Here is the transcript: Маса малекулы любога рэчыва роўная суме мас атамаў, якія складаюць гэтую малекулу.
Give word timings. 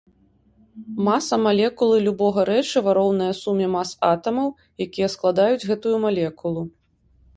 Маса 1.07 1.37
малекулы 1.47 1.97
любога 2.07 2.45
рэчыва 2.51 2.95
роўная 2.99 3.29
суме 3.41 3.67
мас 3.75 3.89
атамаў, 4.11 4.47
якія 4.87 5.07
складаюць 5.19 5.65
гэтую 5.69 5.95
малекулу. 6.07 6.61